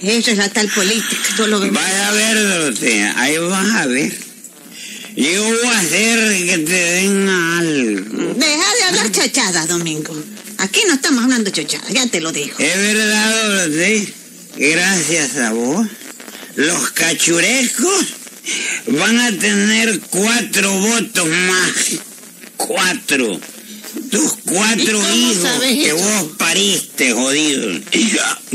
Eso 0.01 0.31
es 0.31 0.37
la 0.37 0.49
tal 0.49 0.67
política. 0.69 1.45
Vaya 1.71 2.07
a 2.07 2.11
ver, 2.11 2.47
Dorotea, 2.47 3.19
ahí 3.19 3.37
vas 3.37 3.75
a 3.75 3.85
ver. 3.85 4.13
Yo 5.15 5.43
voy 5.43 5.67
a 5.67 5.79
hacer 5.79 6.45
que 6.45 6.57
te 6.57 6.73
den 6.73 7.29
algo. 7.29 8.33
Deja 8.33 8.75
de 8.75 8.83
hablar 8.87 9.11
chochada, 9.11 9.65
Domingo. 9.67 10.15
Aquí 10.57 10.81
no 10.87 10.95
estamos 10.95 11.23
hablando 11.23 11.51
chochada, 11.51 11.87
ya 11.91 12.07
te 12.07 12.19
lo 12.19 12.31
digo. 12.31 12.57
Es 12.57 12.75
verdad, 12.75 13.47
Dorotea. 13.47 14.24
Gracias 14.57 15.35
a 15.37 15.51
vos, 15.51 15.85
los 16.55 16.91
cachurecos 16.91 18.05
van 18.87 19.19
a 19.19 19.31
tener 19.37 19.99
cuatro 20.09 20.71
votos 20.71 21.27
más. 21.27 21.99
Cuatro. 22.55 23.39
Tus 24.15 24.33
cuatro 24.45 24.83
¿Y 24.83 24.85
cómo 24.85 25.15
hijos 25.15 25.59
que 25.61 25.87
eso? 25.87 25.97
vos 25.97 26.31
pariste, 26.37 27.11
jodido. 27.11 27.81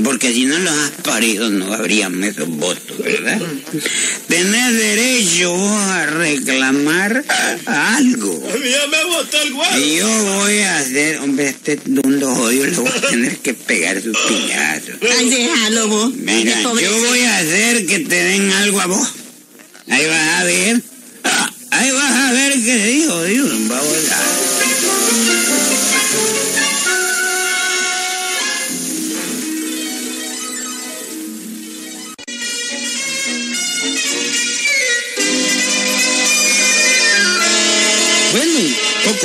Porque 0.03 0.33
si 0.33 0.47
no 0.47 0.59
los 0.59 0.73
has 0.73 0.91
parido 1.03 1.51
no 1.51 1.75
habrían 1.75 2.25
esos 2.25 2.49
votos, 2.49 2.97
¿verdad? 2.99 3.39
Tenés 4.27 4.73
derecho 4.73 5.53
vos 5.53 5.83
a 5.83 6.07
reclamar 6.07 7.25
algo. 7.67 8.43
Ya 8.49 8.87
me 8.87 8.97
el. 9.77 9.85
Y 9.85 9.97
yo 9.97 10.09
voy 10.09 10.61
a 10.61 10.79
hacer, 10.79 11.19
hombre, 11.19 11.49
este 11.51 11.79
dundo 11.85 12.35
jodido 12.35 12.67
le 12.67 12.77
voy 12.77 12.89
a 12.89 13.01
tener 13.09 13.37
que 13.39 13.53
pegar 13.53 14.01
sus 14.01 14.17
piñazos. 14.17 14.95
Ay, 15.19 15.29
déjalo 15.29 15.89
vos. 15.89 16.15
Mira, 16.15 16.63
yo 16.63 16.99
voy 17.07 17.21
a 17.21 17.37
hacer 17.39 17.85
que 17.85 17.99
te 18.01 18.25
den 18.25 18.51
algo 18.51 18.81
a 18.81 18.87
vos. 18.87 19.09
Ahí 19.89 20.07
vas 20.07 20.41
a 20.41 20.45
ver. 20.45 20.83
Ah, 21.25 21.53
Ahí 21.73 21.91
vas 21.91 22.13
a 22.13 22.33
ver 22.33 22.53
que 22.55 22.85
sí, 22.87 23.07
jodido. 23.09 23.47
Vamos 23.47 24.11
a... 24.11 24.50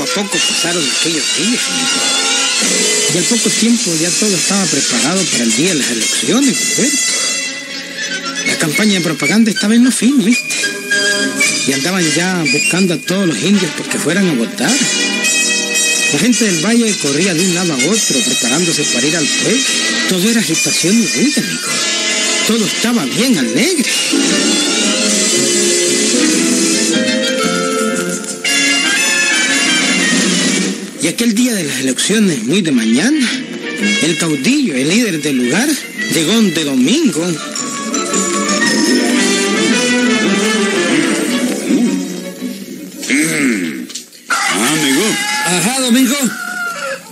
a 0.05 0.13
poco 0.13 0.37
pasaron 0.37 0.83
aquellos 0.99 1.23
días. 1.37 1.61
Y 3.13 3.17
al 3.17 3.23
poco 3.23 3.49
tiempo 3.49 3.91
ya 3.99 4.09
todo 4.09 4.35
estaba 4.35 4.65
preparado 4.65 5.23
para 5.25 5.43
el 5.43 5.55
día 5.55 5.69
de 5.69 5.75
las 5.75 5.91
elecciones. 5.91 6.55
La 8.47 8.57
campaña 8.57 8.93
de 8.99 9.01
propaganda 9.01 9.51
estaba 9.51 9.73
en 9.75 9.85
los 9.85 9.95
fin, 9.95 10.23
¿viste? 10.23 10.55
Y 11.67 11.73
andaban 11.73 12.05
ya 12.13 12.43
buscando 12.51 12.93
a 12.93 12.97
todos 12.97 13.27
los 13.27 13.41
indios 13.41 13.71
porque 13.77 13.97
fueran 13.97 14.29
a 14.29 14.33
votar. 14.33 14.77
La 16.13 16.19
gente 16.19 16.45
del 16.45 16.63
valle 16.63 16.95
corría 17.01 17.33
de 17.33 17.41
un 17.41 17.55
lado 17.55 17.73
a 17.73 17.77
otro 17.77 18.19
preparándose 18.19 18.83
para 18.83 19.07
ir 19.07 19.17
al 19.17 19.25
pueblo. 19.25 19.63
Todo 20.09 20.29
era 20.29 20.39
agitación 20.39 21.01
y 21.01 21.07
ruido. 21.07 21.41
Todo 22.47 22.65
estaba 22.65 23.05
bien 23.05 23.37
alegre. 23.39 23.89
Y 31.05 31.07
aquel 31.07 31.35
día 31.35 31.53
de 31.53 31.63
las 31.63 31.81
elecciones, 31.81 32.45
muy 32.45 32.63
de 32.63 32.71
mañana, 32.71 33.29
el 34.01 34.17
caudillo, 34.17 34.73
el 34.73 34.89
líder 34.89 35.21
del 35.21 35.37
lugar, 35.37 35.69
llegó 36.11 36.41
de 36.41 36.63
domingo. 36.63 37.23
Ah, 44.31 44.69
amigo. 44.71 45.03
Ajá, 45.45 45.79
Domingo. 45.81 46.15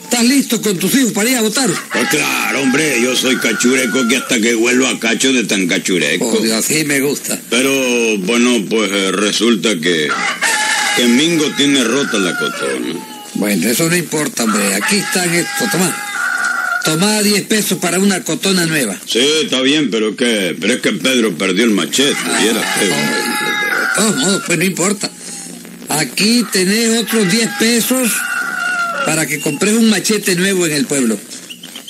¿Estás 0.05 0.25
listo 0.25 0.59
con 0.59 0.79
tus 0.79 0.95
hijos 0.95 1.11
para 1.11 1.29
ir 1.29 1.37
a 1.37 1.41
votar? 1.41 1.69
Pues 1.91 2.09
claro, 2.09 2.61
hombre, 2.63 2.99
yo 2.99 3.15
soy 3.15 3.35
cachureco 3.35 4.07
que 4.07 4.15
hasta 4.17 4.41
que 4.41 4.55
vuelvo 4.55 4.87
a 4.87 4.99
cacho 4.99 5.31
de 5.31 5.43
tan 5.43 5.67
cachureco. 5.67 6.29
Oh, 6.29 6.41
Dios, 6.41 6.65
así 6.65 6.83
me 6.83 6.99
gusta. 6.99 7.39
Pero 7.51 8.17
bueno, 8.21 8.57
pues 8.67 8.91
eh, 8.91 9.11
resulta 9.11 9.69
que, 9.79 10.09
que 10.97 11.07
Mingo 11.09 11.45
tiene 11.57 11.83
rota 11.83 12.17
la 12.17 12.35
cotona. 12.39 13.12
Bueno, 13.35 13.67
eso 13.69 13.89
no 13.89 13.95
importa, 13.95 14.43
hombre. 14.43 14.75
Aquí 14.75 14.97
están 14.97 15.33
estos. 15.33 15.71
Toma. 15.71 15.95
Toma 16.85 17.21
10 17.21 17.43
pesos 17.43 17.77
para 17.79 17.97
una 17.99 18.23
cotona 18.23 18.65
nueva. 18.65 18.97
Sí, 19.05 19.19
está 19.43 19.61
bien, 19.61 19.89
pero 19.89 20.15
que, 20.17 20.55
pero 20.59 20.73
es 20.73 20.81
que 20.81 20.91
Pedro 20.91 21.33
perdió 21.37 21.63
el 21.63 21.69
machete, 21.71 22.13
que- 22.13 22.85
De 22.85 22.93
todos 23.95 24.15
modos, 24.17 24.43
pues 24.45 24.57
no 24.57 24.65
importa. 24.65 25.09
Aquí 25.89 26.45
tenés 26.51 27.01
otros 27.03 27.31
10 27.31 27.49
pesos 27.59 28.11
para 29.05 29.25
que 29.25 29.39
compres 29.39 29.73
un 29.75 29.89
machete 29.89 30.35
nuevo 30.35 30.65
en 30.65 30.73
el 30.73 30.85
pueblo. 30.85 31.17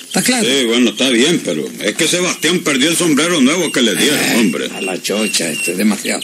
¿Está 0.06 0.22
claro? 0.22 0.46
Sí, 0.46 0.64
bueno, 0.66 0.90
está 0.90 1.08
bien, 1.10 1.42
pero 1.44 1.66
es 1.80 1.94
que 1.96 2.06
Sebastián 2.06 2.60
perdió 2.60 2.88
el 2.88 2.96
sombrero 2.96 3.40
nuevo 3.40 3.72
que 3.72 3.82
le 3.82 3.96
dieron, 3.96 4.20
hombre. 4.38 4.70
A 4.76 4.80
la 4.80 5.00
chocha, 5.02 5.48
esto 5.50 5.72
es 5.72 5.76
demasiado. 5.76 6.20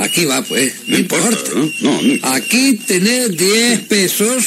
Aquí 0.00 0.24
va, 0.24 0.42
pues. 0.42 0.72
No, 0.86 0.92
No 0.92 0.98
importa. 0.98 1.28
importa, 1.28 1.50
¿no? 1.82 2.02
No. 2.02 2.18
Aquí 2.34 2.78
tenés 2.86 3.36
10 3.36 3.80
pesos 3.82 4.44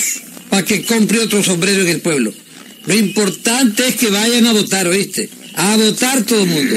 para 0.50 0.63
que 0.65 0.84
compre 0.84 1.20
otro 1.20 1.43
sombrero 1.43 1.81
en 1.81 1.88
el 1.89 2.01
pueblo. 2.01 2.34
Lo 2.86 2.93
importante 2.96 3.88
es 3.88 3.96
que 3.96 4.10
vayan 4.10 4.48
a 4.48 4.53
votar, 4.53 4.88
¿oíste? 4.88 5.29
A 5.55 5.75
votar 5.77 6.24
todo 6.24 6.41
el 6.43 6.48
mundo. 6.50 6.75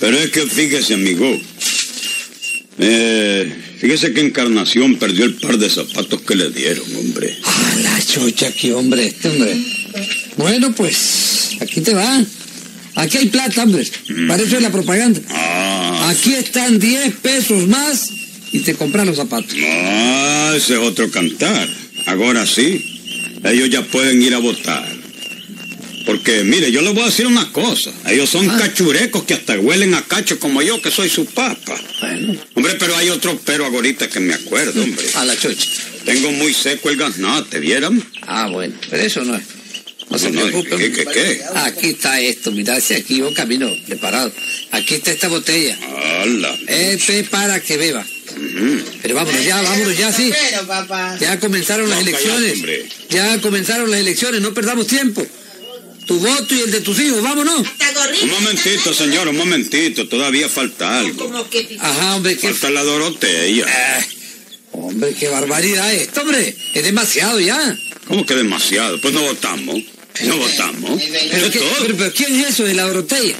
Pero 0.00 0.18
es 0.18 0.30
que 0.30 0.42
fíjese, 0.46 0.94
amigo. 0.94 1.40
Eh, 2.78 3.50
fíjese 3.80 4.12
que 4.12 4.20
Encarnación 4.20 4.96
perdió 4.96 5.24
el 5.24 5.34
par 5.34 5.56
de 5.58 5.70
zapatos 5.70 6.20
que 6.22 6.34
le 6.34 6.50
dieron, 6.50 6.84
hombre. 6.96 7.34
A 7.44 7.76
la 7.82 8.02
chocha, 8.04 8.52
qué 8.52 8.72
hombre 8.74 9.06
este, 9.06 9.28
hombre. 9.28 9.56
Bueno, 10.36 10.72
pues, 10.74 11.50
aquí 11.60 11.80
te 11.80 11.94
va. 11.94 12.22
Aquí 12.96 13.18
hay 13.18 13.26
plata, 13.28 13.62
hombre. 13.62 13.86
Para 14.28 14.42
eso 14.42 14.56
es 14.56 14.62
la 14.62 14.70
propaganda. 14.72 15.20
Ah, 15.30 15.45
Aquí 16.06 16.34
están 16.34 16.78
10 16.78 17.14
pesos 17.16 17.66
más 17.68 18.10
y 18.52 18.60
te 18.60 18.74
compras 18.74 19.06
los 19.06 19.16
zapatos. 19.16 19.52
Ah, 19.60 20.54
ese 20.56 20.74
es 20.74 20.78
otro 20.80 21.10
cantar. 21.10 21.68
Ahora 22.06 22.46
sí, 22.46 23.32
ellos 23.44 23.70
ya 23.70 23.82
pueden 23.82 24.22
ir 24.22 24.34
a 24.34 24.38
votar. 24.38 24.94
Porque, 26.04 26.44
mire, 26.44 26.70
yo 26.70 26.82
les 26.82 26.94
voy 26.94 27.02
a 27.02 27.06
decir 27.06 27.26
una 27.26 27.50
cosa. 27.50 27.90
Ellos 28.08 28.30
son 28.30 28.48
Ah. 28.48 28.56
cachurecos 28.56 29.24
que 29.24 29.34
hasta 29.34 29.58
huelen 29.58 29.92
a 29.94 30.02
cacho 30.02 30.38
como 30.38 30.62
yo, 30.62 30.80
que 30.80 30.92
soy 30.92 31.08
su 31.08 31.26
papa. 31.26 31.74
Bueno, 32.00 32.36
Hombre, 32.54 32.76
pero 32.78 32.96
hay 32.96 33.08
otro 33.10 33.36
pero 33.44 33.66
ahorita 33.66 34.08
que 34.08 34.20
me 34.20 34.34
acuerdo, 34.34 34.80
hombre. 34.84 35.04
a 35.14 35.24
la 35.24 35.36
chocha. 35.36 35.68
Tengo 36.04 36.30
muy 36.30 36.54
seco 36.54 36.88
el 36.90 36.96
gaznate, 36.96 37.58
¿vieran? 37.58 38.00
Ah, 38.22 38.48
bueno, 38.48 38.74
pero 38.88 39.02
eso 39.02 39.24
no 39.24 39.34
es. 39.34 39.42
No 40.10 40.18
se 40.18 40.30
No, 40.30 40.40
no, 40.40 40.46
preocupen. 40.46 40.78
¿qué, 40.78 40.92
qué, 40.92 41.04
qué? 41.04 41.42
Aquí 41.54 41.88
está 41.88 42.20
esto, 42.20 42.52
mirá, 42.52 42.80
si 42.80 42.94
aquí 42.94 43.18
yo 43.18 43.32
camino 43.34 43.68
preparado. 43.86 44.32
Aquí 44.70 44.94
está 44.94 45.10
esta 45.10 45.28
botella. 45.28 45.76
¡Hala! 46.22 46.56
Este 46.68 47.24
para 47.24 47.60
que 47.60 47.76
beba. 47.76 48.06
Pero 49.02 49.14
vámonos 49.14 49.44
ya, 49.44 49.60
vámonos 49.62 49.96
ya, 49.96 50.12
sí. 50.12 50.32
Ya 51.20 51.40
comenzaron 51.40 51.88
las 51.88 52.00
elecciones. 52.00 52.58
Ya 53.08 53.40
comenzaron 53.40 53.90
las 53.90 54.00
elecciones, 54.00 54.40
no 54.40 54.52
perdamos 54.54 54.86
tiempo. 54.86 55.26
Tu 56.06 56.20
voto 56.20 56.54
y 56.54 56.60
el 56.60 56.70
de 56.70 56.80
tus 56.82 57.00
hijos, 57.00 57.20
vámonos. 57.20 57.66
Un 58.22 58.30
momentito, 58.30 58.94
señor, 58.94 59.26
un 59.26 59.36
momentito. 59.36 60.06
Todavía 60.06 60.48
falta 60.48 61.00
algo. 61.00 61.50
Que... 61.50 61.76
Ajá, 61.80 62.16
hombre, 62.16 62.36
qué... 62.36 62.48
Falta 62.48 62.70
la 62.70 62.84
Dorotea. 62.84 63.66
Eh, 63.66 64.06
hombre, 64.72 65.14
qué 65.18 65.28
barbaridad 65.28 65.92
esto, 65.92 66.20
hombre. 66.20 66.54
Es 66.74 66.84
demasiado 66.84 67.40
ya. 67.40 67.76
¿Cómo 68.06 68.24
que 68.24 68.36
demasiado? 68.36 69.00
Pues 69.00 69.14
no 69.14 69.22
votamos. 69.22 69.82
No 70.24 70.36
votamos. 70.38 71.00
Pero, 71.30 71.46
es 71.46 71.52
qué- 71.52 71.58
todo. 71.58 71.70
pero- 71.82 71.96
pero 71.96 72.12
¿quién 72.12 72.40
es 72.40 72.48
eso 72.50 72.64
de 72.64 72.74
la 72.74 72.84
Dorotella? 72.84 73.36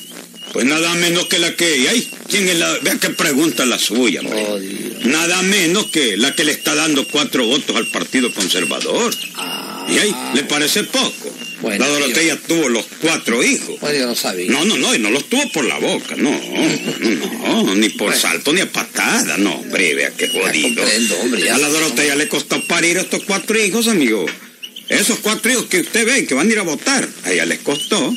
Pues 0.52 0.64
nada 0.64 0.94
menos 0.94 1.26
que 1.26 1.38
la 1.38 1.54
que... 1.54 1.86
¡Ay! 1.90 2.08
¿Quién 2.28 2.48
es 2.48 2.56
la...? 2.58 2.78
Vea 2.78 2.96
qué 2.98 3.10
pregunta 3.10 3.66
la 3.66 3.78
suya. 3.78 4.20
Oh. 4.24 4.58
Nada 5.04 5.42
menos 5.42 5.86
que 5.86 6.16
la 6.16 6.34
que 6.34 6.44
le 6.44 6.52
está 6.52 6.74
dando 6.74 7.06
cuatro 7.08 7.44
votos 7.46 7.76
al 7.76 7.86
Partido 7.88 8.32
Conservador. 8.32 9.14
Ah, 9.34 9.86
¿Y 9.90 9.98
ahí? 9.98 10.14
¿Le 10.34 10.44
parece 10.44 10.84
poco? 10.84 11.34
Bueno, 11.60 11.84
la 11.84 11.90
Dorotea 11.90 12.36
tuvo 12.46 12.68
los 12.68 12.84
cuatro 13.00 13.42
hijos. 13.42 13.80
Bueno, 13.80 13.98
yo 13.98 14.06
no 14.06 14.14
sabía. 14.14 14.50
No, 14.50 14.64
no, 14.64 14.76
no, 14.76 14.94
y 14.94 14.98
no 14.98 15.10
los 15.10 15.28
tuvo 15.28 15.50
por 15.52 15.64
la 15.64 15.78
boca, 15.78 16.14
no, 16.16 16.30
no, 16.30 17.74
ni 17.74 17.88
por 17.90 18.14
salto 18.14 18.52
ni 18.52 18.60
a 18.60 18.70
patada, 18.70 19.36
no, 19.38 19.54
hombre, 19.54 19.94
vea 19.94 20.10
qué 20.16 20.28
jodido. 20.28 20.82
hombre, 21.22 21.42
ya 21.44 21.54
a 21.54 21.58
la 21.58 21.68
Dorotea 21.68 22.14
le 22.14 22.28
costó 22.28 22.62
parir 22.64 22.98
a 22.98 23.02
estos 23.02 23.22
cuatro 23.24 23.58
hijos, 23.58 23.88
amigo. 23.88 24.26
Esos 24.88 25.18
cuatro 25.20 25.50
hijos 25.50 25.66
que 25.66 25.80
usted 25.80 26.06
ve 26.06 26.26
que 26.26 26.34
van 26.34 26.48
a 26.48 26.52
ir 26.52 26.58
a 26.58 26.62
votar, 26.62 27.08
a 27.24 27.32
ella 27.32 27.44
les 27.46 27.58
costó. 27.60 28.14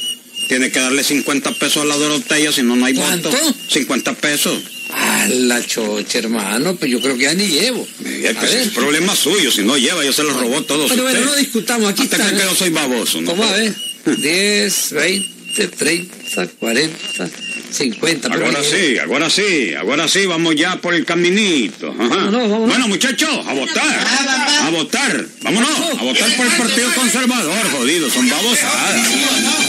Tiene 0.48 0.72
que 0.72 0.80
darle 0.80 1.04
50 1.04 1.52
pesos 1.54 1.84
a 1.84 1.86
la 1.86 1.96
Dorotea, 1.96 2.52
si 2.52 2.64
no, 2.64 2.76
no 2.76 2.86
hay 2.86 2.96
¿Cuánto? 2.96 3.30
voto. 3.30 3.56
50 3.70 4.14
pesos. 4.16 4.60
Ah, 4.92 5.28
la 5.30 5.64
chocha, 5.64 6.18
hermano, 6.18 6.76
pues 6.76 6.90
yo 6.92 7.00
creo 7.02 7.16
que 7.16 7.24
ya 7.24 7.34
ni 7.36 7.48
llevo. 7.48 7.88
A 8.02 8.04
que 8.40 8.46
es 8.46 8.54
el 8.56 8.70
problema 8.72 9.16
suyo, 9.16 9.52
si 9.52 9.62
no 9.62 9.78
lleva, 9.78 10.04
ya 10.04 10.12
se 10.12 10.24
los 10.24 10.36
robó 10.36 10.64
todos 10.64 10.90
Pero 10.90 11.04
bueno, 11.04 11.22
no 11.26 11.36
discutamos, 11.36 11.92
aquí 11.92 12.04
Hasta 12.04 12.18
está. 12.18 12.32
que 12.36 12.44
yo 12.44 12.56
soy 12.56 12.70
baboso, 12.72 13.22
¿no? 13.22 13.30
¿Cómo 13.32 13.44
a 13.44 13.52
ver? 13.52 13.76
10, 14.06 14.92
20, 14.94 15.68
30, 15.68 16.48
40, 16.48 17.30
50. 17.72 18.30
pero 18.30 18.46
Ahora 18.46 18.60
ahí- 18.60 18.66
sí, 18.66 18.98
ahora 19.00 19.30
sí, 19.30 19.74
ahora 19.76 20.08
sí, 20.08 20.26
vamos 20.26 20.56
ya 20.56 20.76
por 20.78 20.94
el 20.94 21.06
caminito. 21.06 21.94
Ajá. 21.98 22.30
Bueno, 22.30 22.88
muchachos, 22.88 23.30
a 23.48 23.54
votar. 23.54 24.08
A 24.64 24.70
votar. 24.72 25.26
Vámonos, 25.42 25.70
a 26.00 26.04
votar 26.04 26.36
por 26.36 26.46
el 26.46 26.52
Partido 26.54 26.94
Conservador, 26.96 27.72
jodido, 27.72 28.10
son 28.10 28.30
babosadas. 28.30 29.69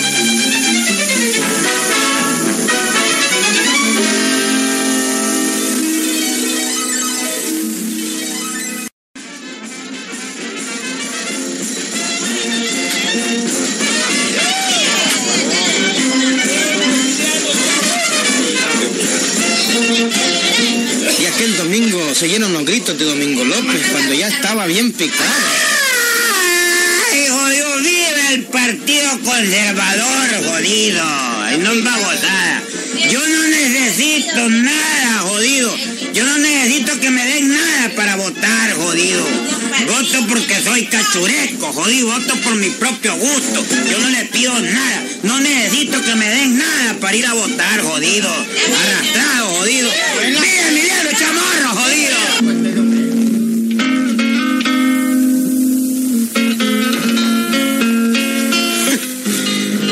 Y 21.18 21.26
aquel 21.26 21.56
domingo 21.56 22.14
se 22.14 22.28
llenan 22.28 22.52
los 22.52 22.64
gritos 22.64 22.98
de 22.98 23.04
Domingo 23.04 23.44
López 23.44 23.83
cuando 23.92 24.14
ya 24.14 24.28
estaba 24.28 24.66
bien 24.66 24.92
picado. 24.92 25.30
¡Ay, 27.12 27.26
jodido! 27.28 27.76
¡Vive 27.78 28.35
el 28.35 28.44
Partido 28.44 29.11
Conservador, 29.24 30.28
jodido! 30.46 31.02
¡Ay, 31.42 31.59
no 31.59 31.72
es 31.72 31.85
babosada! 31.85 32.62
Yo 33.11 33.26
no 33.26 33.42
necesito 33.48 34.48
nada, 34.48 35.18
jodido. 35.20 35.74
Yo 36.12 36.24
no 36.24 36.38
necesito 36.38 36.98
que 37.00 37.11
me 37.11 37.24
den 37.24 37.48
nada 37.48 37.90
para 37.96 38.16
votar, 38.16 38.74
jodido. 38.74 39.24
Voto 39.87 40.26
porque 40.28 40.61
soy 40.62 40.87
cachureco, 40.87 41.72
jodido. 41.72 42.09
Voto 42.09 42.35
por 42.42 42.54
mi 42.56 42.68
propio 42.70 43.16
gusto. 43.16 43.64
Yo 43.90 43.98
no 43.98 44.09
le 44.11 44.24
pido 44.26 44.59
nada. 44.61 45.04
No 45.22 45.40
necesito 45.40 46.02
que 46.02 46.14
me 46.14 46.28
den 46.28 46.59
nada 46.59 46.94
para 47.00 47.16
ir 47.16 47.26
a 47.26 47.35
votar, 47.35 47.80
jodido. 47.83 48.30
Jodido. 49.61 49.90
¡Vive 50.20 50.68
Emiliano 50.68 51.11
Chamorro, 51.18 51.68
jodido! 51.81 53.20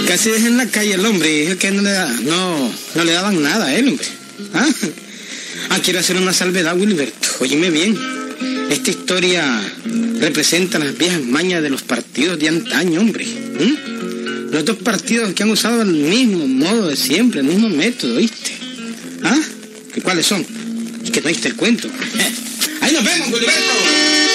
Casi 0.06 0.30
dejé 0.30 0.46
en 0.48 0.56
la 0.56 0.66
calle 0.66 0.94
el 0.94 1.04
hombre 1.04 1.28
dijo 1.28 1.58
que 1.58 1.70
no 1.70 1.82
le, 1.82 1.90
da- 1.90 2.12
no, 2.24 2.72
no 2.94 3.04
le 3.04 3.12
daban 3.12 3.42
nada 3.42 3.66
a 3.66 3.74
él, 3.76 3.88
hombre. 3.88 4.06
¿Ah? 4.54 4.66
Ah, 5.70 5.78
quiero 5.84 6.00
hacer 6.00 6.16
una 6.16 6.32
salvedad, 6.32 6.76
Wilberto. 6.76 7.28
Óyeme 7.40 7.70
bien. 7.70 7.96
Esta 8.70 8.90
historia 8.90 9.60
representa 10.20 10.78
las 10.78 10.96
viejas 10.96 11.22
mañas 11.22 11.62
de 11.62 11.70
los 11.70 11.82
partidos 11.82 12.38
de 12.38 12.48
antaño, 12.48 13.00
hombre. 13.00 13.26
¿Mm? 13.26 14.50
Los 14.52 14.64
dos 14.64 14.76
partidos 14.78 15.34
que 15.34 15.42
han 15.42 15.50
usado 15.50 15.82
el 15.82 15.88
mismo 15.92 16.46
modo 16.48 16.88
de 16.88 16.96
siempre, 16.96 17.40
el 17.40 17.46
mismo 17.46 17.68
método, 17.68 18.16
¿viste? 18.16 18.52
¿Ah? 20.08 20.14
¿Y 20.14 20.14
cuáles 20.14 20.26
son? 20.26 20.46
Es 21.04 21.10
que 21.10 21.20
no 21.20 21.26
oíste 21.26 21.48
el 21.48 21.56
cuento. 21.56 21.88
Ahí 22.80 22.92
nos 22.92 23.04
vemos, 23.04 23.28
Wilberto. 23.28 24.27